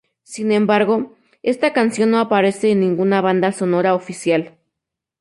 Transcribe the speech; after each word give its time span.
Sin 0.23 0.51
embargo, 0.51 1.15
esta 1.43 1.73
canción 1.73 2.09
no 2.09 2.17
aparece 2.17 2.71
en 2.71 2.79
ninguna 2.79 3.21
banda 3.21 3.51
sonora 3.51 3.93
oficial. 3.93 4.57